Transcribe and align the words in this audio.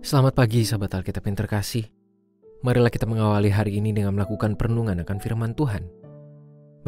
Selamat 0.00 0.32
pagi 0.32 0.64
sahabat 0.64 0.96
Alkitab 0.96 1.28
yang 1.28 1.36
terkasih. 1.36 1.84
Marilah 2.64 2.88
kita 2.88 3.04
mengawali 3.04 3.52
hari 3.52 3.84
ini 3.84 3.92
dengan 3.92 4.16
melakukan 4.16 4.56
perenungan 4.56 4.96
akan 5.04 5.18
firman 5.20 5.52
Tuhan. 5.52 5.84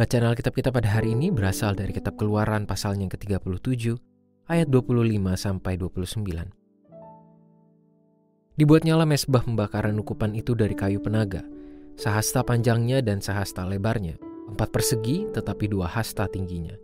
Bacaan 0.00 0.32
Alkitab 0.32 0.56
kita 0.56 0.72
pada 0.72 0.88
hari 0.88 1.12
ini 1.12 1.28
berasal 1.28 1.76
dari 1.76 1.92
kitab 1.92 2.16
Keluaran 2.16 2.64
pasal 2.64 2.96
yang 2.96 3.12
ke-37 3.12 4.00
ayat 4.48 4.64
25 4.72 5.12
sampai 5.36 5.76
29. 5.76 8.56
Dibuatnyalah 8.56 9.04
mesbah 9.04 9.44
pembakaran 9.44 9.92
ukupan 10.00 10.32
itu 10.32 10.56
dari 10.56 10.72
kayu 10.72 10.96
penaga, 10.96 11.44
sehasta 12.00 12.40
panjangnya 12.40 13.04
dan 13.04 13.20
sehasta 13.20 13.68
lebarnya, 13.68 14.16
empat 14.56 14.72
persegi 14.72 15.28
tetapi 15.36 15.68
dua 15.68 15.84
hasta 15.84 16.32
tingginya. 16.32 16.80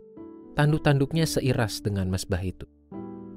Tanduk-tanduknya 0.53 1.25
seiras 1.25 1.81
dengan 1.81 2.05
mesbah 2.05 2.45
itu. 2.45 2.69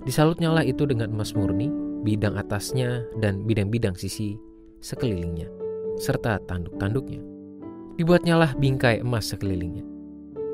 Disalutnyalah 0.04 0.68
itu 0.68 0.84
dengan 0.84 1.08
emas 1.08 1.32
murni, 1.32 1.81
bidang 2.02 2.34
atasnya 2.36 3.06
dan 3.22 3.46
bidang-bidang 3.46 3.94
sisi 3.94 4.36
sekelilingnya, 4.82 5.46
serta 5.96 6.42
tanduk-tanduknya. 6.50 7.22
Dibuatnyalah 7.96 8.58
bingkai 8.58 9.00
emas 9.00 9.30
sekelilingnya. 9.30 9.86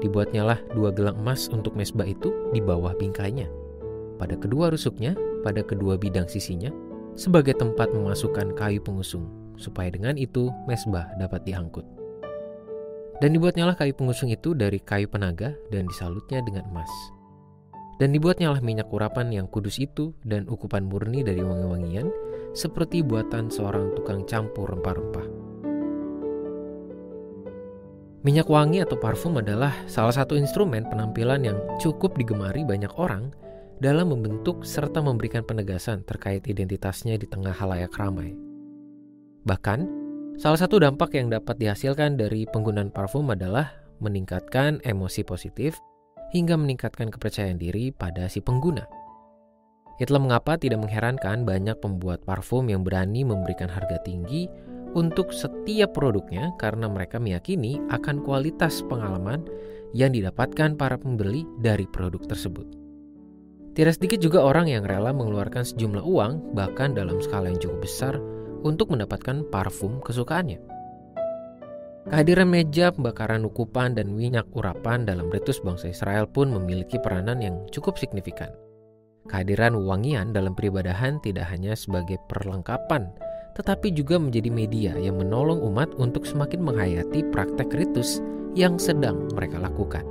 Dibuatnyalah 0.04 0.60
dua 0.76 0.94
gelang 0.94 1.18
emas 1.18 1.50
untuk 1.50 1.74
mesbah 1.74 2.06
itu 2.06 2.30
di 2.54 2.60
bawah 2.62 2.94
bingkainya. 2.94 3.48
Pada 4.20 4.38
kedua 4.38 4.70
rusuknya, 4.70 5.16
pada 5.42 5.64
kedua 5.64 5.98
bidang 5.98 6.28
sisinya, 6.28 6.70
sebagai 7.18 7.56
tempat 7.58 7.90
memasukkan 7.90 8.54
kayu 8.54 8.78
pengusung, 8.78 9.26
supaya 9.58 9.90
dengan 9.90 10.14
itu 10.14 10.54
mesbah 10.70 11.10
dapat 11.18 11.42
diangkut. 11.42 11.82
Dan 13.18 13.34
dibuatnyalah 13.34 13.74
kayu 13.74 13.98
pengusung 13.98 14.30
itu 14.30 14.54
dari 14.54 14.78
kayu 14.78 15.10
penaga 15.10 15.50
dan 15.74 15.90
disalutnya 15.90 16.38
dengan 16.46 16.62
emas. 16.70 16.90
Dan 17.98 18.14
dibuatnyalah 18.14 18.62
minyak 18.62 18.86
urapan 18.94 19.34
yang 19.34 19.50
kudus 19.50 19.82
itu 19.82 20.14
dan 20.22 20.46
ukupan 20.46 20.86
murni 20.86 21.26
dari 21.26 21.42
wangi-wangian, 21.42 22.06
seperti 22.54 23.02
buatan 23.02 23.50
seorang 23.50 23.90
tukang 23.98 24.22
campur 24.22 24.70
rempah-rempah. 24.70 25.26
Minyak 28.22 28.50
wangi 28.50 28.82
atau 28.82 28.98
parfum 28.98 29.38
adalah 29.42 29.74
salah 29.90 30.14
satu 30.14 30.38
instrumen 30.38 30.86
penampilan 30.86 31.42
yang 31.42 31.58
cukup 31.78 32.18
digemari 32.18 32.66
banyak 32.66 32.90
orang 32.98 33.30
dalam 33.78 34.10
membentuk 34.10 34.66
serta 34.66 34.98
memberikan 34.98 35.46
penegasan 35.46 36.02
terkait 36.02 36.46
identitasnya 36.50 37.14
di 37.14 37.26
tengah 37.30 37.54
halayak 37.54 37.94
ramai. 37.94 38.34
Bahkan, 39.46 39.78
salah 40.34 40.58
satu 40.58 40.82
dampak 40.82 41.14
yang 41.14 41.30
dapat 41.30 41.62
dihasilkan 41.62 42.18
dari 42.18 42.46
penggunaan 42.50 42.90
parfum 42.90 43.30
adalah 43.30 43.70
meningkatkan 44.02 44.82
emosi 44.82 45.22
positif 45.22 45.78
hingga 46.34 46.56
meningkatkan 46.56 47.08
kepercayaan 47.08 47.56
diri 47.56 47.92
pada 47.92 48.28
si 48.28 48.40
pengguna. 48.44 48.84
Itulah 49.98 50.22
mengapa 50.22 50.54
tidak 50.54 50.86
mengherankan 50.86 51.42
banyak 51.42 51.74
pembuat 51.82 52.22
parfum 52.22 52.70
yang 52.70 52.86
berani 52.86 53.26
memberikan 53.26 53.66
harga 53.66 53.98
tinggi 54.06 54.46
untuk 54.94 55.34
setiap 55.34 55.92
produknya 55.92 56.54
karena 56.56 56.86
mereka 56.86 57.18
meyakini 57.18 57.82
akan 57.90 58.22
kualitas 58.22 58.80
pengalaman 58.86 59.42
yang 59.92 60.14
didapatkan 60.14 60.78
para 60.78 60.96
pembeli 60.96 61.44
dari 61.58 61.84
produk 61.90 62.22
tersebut. 62.24 62.64
Tidak 63.74 63.94
sedikit 63.94 64.18
juga 64.18 64.42
orang 64.42 64.66
yang 64.66 64.82
rela 64.82 65.14
mengeluarkan 65.14 65.62
sejumlah 65.62 66.02
uang, 66.02 66.54
bahkan 66.54 66.98
dalam 66.98 67.22
skala 67.22 67.46
yang 67.50 67.62
cukup 67.62 67.86
besar, 67.86 68.14
untuk 68.66 68.90
mendapatkan 68.90 69.46
parfum 69.54 70.02
kesukaannya. 70.02 70.58
Kehadiran 72.06 72.46
meja 72.46 72.94
pembakaran 72.94 73.42
ukupan 73.42 73.98
dan 73.98 74.14
minyak 74.14 74.46
urapan 74.54 75.02
dalam 75.02 75.26
ritus 75.34 75.58
bangsa 75.58 75.90
Israel 75.90 76.30
pun 76.30 76.54
memiliki 76.54 77.02
peranan 77.02 77.42
yang 77.42 77.66
cukup 77.74 77.98
signifikan. 77.98 78.54
Kehadiran 79.26 79.74
wangian 79.82 80.30
dalam 80.30 80.54
peribadahan 80.54 81.18
tidak 81.20 81.50
hanya 81.50 81.74
sebagai 81.74 82.16
perlengkapan, 82.30 83.10
tetapi 83.58 83.90
juga 83.90 84.16
menjadi 84.16 84.48
media 84.48 84.92
yang 84.96 85.18
menolong 85.18 85.58
umat 85.66 85.90
untuk 85.98 86.22
semakin 86.22 86.62
menghayati 86.62 87.26
praktek 87.34 87.74
ritus 87.74 88.22
yang 88.54 88.78
sedang 88.78 89.26
mereka 89.34 89.58
lakukan. 89.58 90.06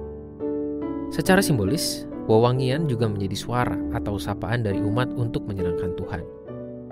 Secara 1.10 1.40
simbolis, 1.40 2.06
wewangian 2.28 2.86
juga 2.86 3.08
menjadi 3.08 3.38
suara 3.40 3.80
atau 3.96 4.20
sapaan 4.20 4.62
dari 4.62 4.84
umat 4.84 5.10
untuk 5.16 5.48
menyenangkan 5.48 5.96
Tuhan. 5.96 6.37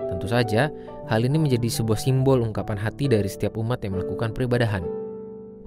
Tentu 0.06 0.26
saja, 0.30 0.70
hal 1.10 1.20
ini 1.26 1.38
menjadi 1.38 1.66
sebuah 1.66 1.98
simbol 1.98 2.42
ungkapan 2.42 2.78
hati 2.78 3.10
dari 3.10 3.26
setiap 3.26 3.58
umat 3.58 3.82
yang 3.82 3.98
melakukan 3.98 4.30
peribadahan. 4.30 4.86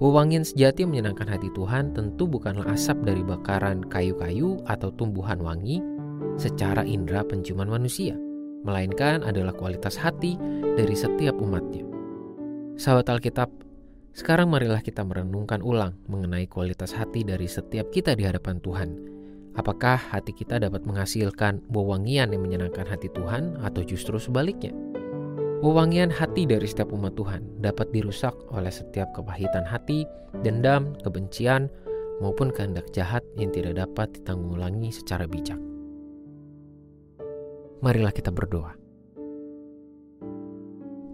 Wewangian 0.00 0.48
sejati 0.48 0.88
menyenangkan 0.88 1.28
hati 1.28 1.52
Tuhan 1.52 1.92
tentu 1.92 2.24
bukanlah 2.24 2.72
asap 2.72 3.04
dari 3.04 3.20
bakaran 3.20 3.84
kayu-kayu 3.84 4.64
atau 4.64 4.88
tumbuhan 4.96 5.36
wangi 5.44 5.84
secara 6.40 6.80
indera 6.88 7.20
penciuman 7.20 7.68
manusia, 7.68 8.16
melainkan 8.64 9.20
adalah 9.20 9.52
kualitas 9.52 10.00
hati 10.00 10.40
dari 10.76 10.96
setiap 10.96 11.36
umatnya. 11.36 11.84
Sahabat 12.80 13.12
Alkitab, 13.12 13.52
sekarang 14.16 14.48
marilah 14.48 14.80
kita 14.80 15.04
merenungkan 15.04 15.60
ulang 15.60 16.00
mengenai 16.08 16.48
kualitas 16.48 16.96
hati 16.96 17.20
dari 17.20 17.44
setiap 17.44 17.92
kita 17.92 18.16
di 18.16 18.24
hadapan 18.24 18.56
Tuhan. 18.56 19.09
Apakah 19.60 20.00
hati 20.00 20.32
kita 20.32 20.56
dapat 20.56 20.88
menghasilkan 20.88 21.60
wewangian 21.68 22.32
yang 22.32 22.40
menyenangkan 22.40 22.88
hati 22.88 23.12
Tuhan 23.12 23.60
atau 23.60 23.84
justru 23.84 24.16
sebaliknya? 24.16 24.72
Wewangian 25.60 26.08
hati 26.08 26.48
dari 26.48 26.64
setiap 26.64 26.88
umat 26.96 27.12
Tuhan 27.12 27.60
dapat 27.60 27.92
dirusak 27.92 28.32
oleh 28.56 28.72
setiap 28.72 29.12
kepahitan 29.12 29.68
hati, 29.68 30.08
dendam, 30.40 30.96
kebencian, 31.04 31.68
maupun 32.24 32.48
kehendak 32.48 32.88
jahat 32.96 33.20
yang 33.36 33.52
tidak 33.52 33.76
dapat 33.76 34.08
ditanggulangi 34.16 34.88
secara 34.96 35.28
bijak. 35.28 35.60
Marilah 37.84 38.16
kita 38.16 38.32
berdoa. 38.32 38.72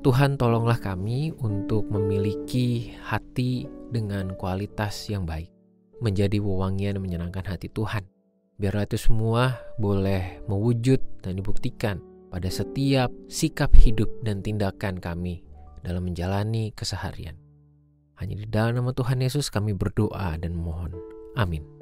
Tuhan 0.06 0.38
tolonglah 0.38 0.78
kami 0.78 1.34
untuk 1.42 1.90
memiliki 1.90 2.94
hati 3.02 3.66
dengan 3.90 4.38
kualitas 4.38 5.10
yang 5.10 5.26
baik. 5.26 5.50
Menjadi 5.98 6.38
wewangian 6.38 7.02
menyenangkan 7.02 7.42
hati 7.42 7.66
Tuhan. 7.74 8.06
Biarlah 8.56 8.88
itu 8.88 8.96
semua 8.96 9.52
boleh 9.76 10.40
mewujud 10.48 11.20
dan 11.20 11.36
dibuktikan 11.36 12.00
pada 12.32 12.48
setiap 12.48 13.12
sikap 13.28 13.76
hidup 13.76 14.08
dan 14.24 14.40
tindakan 14.40 14.96
kami 14.96 15.44
dalam 15.84 16.08
menjalani 16.08 16.72
keseharian. 16.72 17.36
Hanya 18.16 18.40
di 18.40 18.48
dalam 18.48 18.80
nama 18.80 18.96
Tuhan 18.96 19.20
Yesus 19.20 19.52
kami 19.52 19.76
berdoa 19.76 20.40
dan 20.40 20.56
mohon. 20.56 20.96
Amin. 21.36 21.75